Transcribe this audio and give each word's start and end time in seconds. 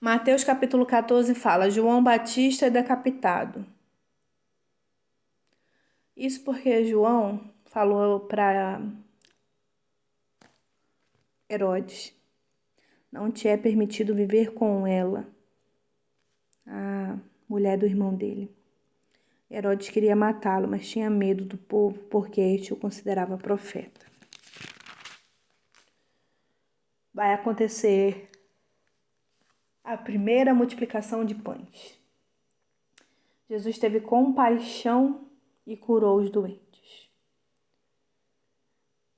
Mateus 0.00 0.42
capítulo 0.42 0.86
14 0.86 1.34
fala: 1.34 1.68
João 1.68 2.02
Batista 2.02 2.64
é 2.64 2.70
decapitado. 2.70 3.66
Isso 6.16 6.42
porque 6.42 6.86
João 6.86 7.52
falou 7.66 8.20
para 8.20 8.80
Herodes: 11.50 12.14
Não 13.12 13.30
te 13.30 13.46
é 13.46 13.58
permitido 13.58 14.14
viver 14.14 14.54
com 14.54 14.86
ela, 14.86 15.28
a 16.66 17.18
mulher 17.46 17.76
do 17.76 17.84
irmão 17.84 18.14
dele. 18.14 18.50
Herodes 19.50 19.90
queria 19.90 20.16
matá-lo, 20.16 20.66
mas 20.66 20.88
tinha 20.88 21.10
medo 21.10 21.44
do 21.44 21.58
povo 21.58 21.98
porque 22.04 22.40
este 22.40 22.72
o 22.72 22.76
considerava 22.76 23.36
profeta. 23.36 24.06
Vai 27.12 27.34
acontecer 27.34 28.30
a 29.92 29.98
primeira 29.98 30.54
multiplicação 30.54 31.24
de 31.24 31.34
pães. 31.34 31.98
Jesus 33.48 33.76
teve 33.76 34.00
compaixão 34.00 35.26
e 35.66 35.76
curou 35.76 36.20
os 36.20 36.30
doentes. 36.30 37.10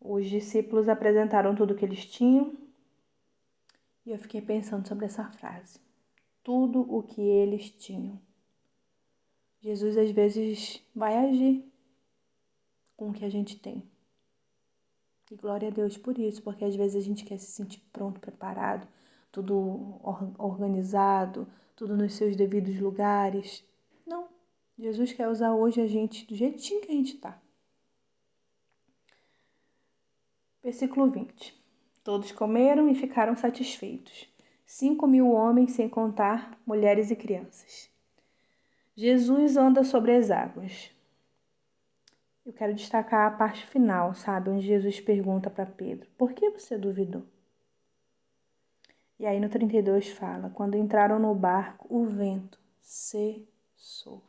Os 0.01 0.29
discípulos 0.29 0.89
apresentaram 0.89 1.55
tudo 1.55 1.75
o 1.75 1.77
que 1.77 1.85
eles 1.85 2.07
tinham 2.07 2.57
e 4.07 4.11
eu 4.11 4.19
fiquei 4.19 4.41
pensando 4.41 4.89
sobre 4.89 5.05
essa 5.05 5.25
frase. 5.33 5.79
Tudo 6.43 6.80
o 6.80 7.02
que 7.02 7.21
eles 7.21 7.69
tinham. 7.71 8.19
Jesus 9.61 9.97
às 9.99 10.11
vezes 10.11 10.83
vai 10.95 11.16
agir 11.16 11.71
com 12.97 13.11
o 13.11 13.13
que 13.13 13.25
a 13.25 13.30
gente 13.30 13.59
tem. 13.61 13.83
E 15.30 15.37
glória 15.37 15.69
a 15.69 15.71
Deus 15.71 15.99
por 15.99 16.19
isso, 16.19 16.43
porque 16.43 16.65
às 16.65 16.75
vezes 16.75 16.97
a 16.97 17.07
gente 17.07 17.25
quer 17.25 17.39
se 17.39 17.52
sentir 17.52 17.80
pronto, 17.93 18.19
preparado, 18.19 18.89
tudo 19.33 19.99
organizado, 20.39 21.49
tudo 21.75 21.97
nos 21.97 22.15
seus 22.15 22.37
devidos 22.37 22.79
lugares. 22.79 23.65
Não. 24.07 24.29
Jesus 24.79 25.13
quer 25.13 25.29
usar 25.29 25.55
hoje 25.55 25.80
a 25.80 25.87
gente 25.87 26.27
do 26.27 26.37
jeitinho 26.37 26.83
que 26.83 26.93
a 26.93 26.95
gente 26.95 27.15
está. 27.15 27.41
Versículo 30.63 31.11
20. 31.11 31.61
Todos 32.05 32.30
comeram 32.30 32.89
e 32.89 32.95
ficaram 32.95 33.35
satisfeitos. 33.35 34.29
Cinco 34.66 35.07
mil 35.07 35.30
homens, 35.30 35.73
sem 35.73 35.89
contar 35.89 36.59
mulheres 36.67 37.11
e 37.11 37.17
crianças. 37.17 37.91
Jesus 38.95 39.57
anda 39.57 39.83
sobre 39.83 40.15
as 40.15 40.30
águas. 40.30 40.91
Eu 42.45 42.52
quero 42.52 42.74
destacar 42.74 43.27
a 43.33 43.37
parte 43.37 43.67
final, 43.67 44.15
sabe? 44.15 44.51
Onde 44.51 44.67
Jesus 44.67 45.01
pergunta 45.01 45.49
para 45.49 45.65
Pedro: 45.65 46.09
Por 46.19 46.33
que 46.33 46.51
você 46.51 46.77
duvidou? 46.77 47.24
E 49.23 49.26
aí 49.26 49.38
no 49.38 49.48
32 49.48 50.09
fala: 50.09 50.51
Quando 50.51 50.76
entraram 50.76 51.16
no 51.16 51.32
barco, 51.32 51.87
o 51.88 52.04
vento 52.04 52.59
cessou. 52.80 54.20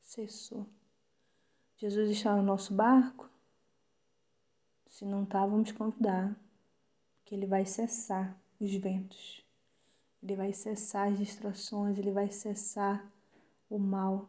Cessou. 0.00 0.64
Jesus 1.76 2.08
está 2.10 2.36
no 2.36 2.42
nosso 2.44 2.72
barco? 2.72 3.28
Se 4.86 5.04
não 5.04 5.24
está, 5.24 5.44
vamos 5.44 5.72
convidar, 5.72 6.36
que 7.24 7.34
ele 7.34 7.44
vai 7.44 7.66
cessar 7.66 8.32
os 8.60 8.72
ventos. 8.76 9.44
Ele 10.22 10.36
vai 10.36 10.52
cessar 10.52 11.08
as 11.08 11.18
distrações, 11.18 11.98
ele 11.98 12.12
vai 12.12 12.30
cessar 12.30 13.04
o 13.68 13.76
mal. 13.76 14.28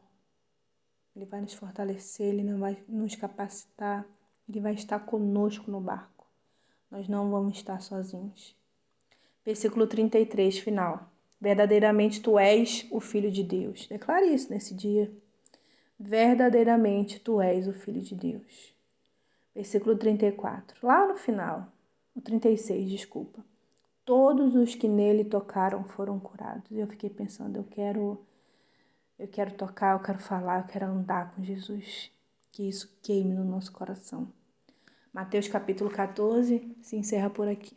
Ele 1.16 1.28
vai 1.28 1.40
nos 1.40 1.54
fortalecer, 1.54 2.34
ele 2.34 2.44
não 2.44 2.58
vai 2.58 2.84
nos 2.88 3.16
capacitar, 3.16 4.08
ele 4.50 4.60
vai 4.60 4.74
estar 4.74 5.02
conosco 5.02 5.70
no 5.70 5.80
barco. 5.80 6.26
Nós 6.90 7.08
não 7.08 7.30
vamos 7.30 7.58
estar 7.58 7.80
sozinhos. 7.80 8.63
Versículo 9.46 9.88
33, 9.88 10.60
final. 10.60 11.12
Verdadeiramente 11.40 12.22
tu 12.22 12.40
és 12.40 12.88
o 12.90 13.00
Filho 13.00 13.32
de 13.32 13.44
Deus. 13.44 13.88
Declare 13.88 14.34
isso 14.34 14.50
nesse 14.52 14.74
dia. 14.74 15.12
Verdadeiramente 16.00 17.20
tu 17.20 17.42
és 17.42 17.68
o 17.68 17.74
Filho 17.74 18.02
de 18.02 18.16
Deus. 18.16 18.74
Versículo 19.54 19.98
34. 19.98 20.86
Lá 20.86 21.08
no 21.08 21.16
final, 21.16 21.72
o 22.16 22.22
36, 22.22 22.90
desculpa 22.90 23.44
todos 24.06 24.56
os 24.56 24.76
que 24.76 24.88
nele 24.88 25.24
tocaram 25.24 25.84
foram 25.84 26.20
curados. 26.20 26.72
Eu 26.72 26.88
fiquei 26.88 27.10
pensando, 27.10 27.58
eu 27.58 27.64
quero 27.64 28.20
eu 29.18 29.28
quero 29.28 29.54
tocar, 29.54 29.94
eu 29.94 30.04
quero 30.04 30.20
falar, 30.20 30.62
eu 30.62 30.68
quero 30.68 30.86
andar 30.88 31.34
com 31.34 31.44
Jesus. 31.44 32.12
Que 32.52 32.68
isso 32.68 33.00
queime 33.02 33.34
no 33.34 33.44
nosso 33.44 33.72
coração. 33.72 34.32
Mateus 35.12 35.48
capítulo 35.48 35.90
14 35.90 36.76
se 36.82 36.96
encerra 36.96 37.30
por 37.30 37.48
aqui. 37.48 37.76